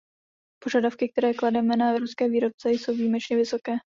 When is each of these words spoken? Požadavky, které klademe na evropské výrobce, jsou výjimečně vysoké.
Požadavky, 0.63 1.09
které 1.09 1.33
klademe 1.33 1.75
na 1.77 1.89
evropské 1.91 2.29
výrobce, 2.29 2.69
jsou 2.71 2.93
výjimečně 2.93 3.37
vysoké. 3.37 3.73